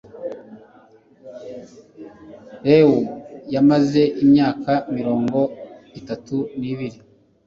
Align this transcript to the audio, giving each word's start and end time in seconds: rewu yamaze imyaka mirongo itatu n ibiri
rewu 2.65 2.99
yamaze 3.53 4.01
imyaka 4.23 4.71
mirongo 4.95 5.39
itatu 5.99 6.37
n 6.59 6.61
ibiri 6.71 6.99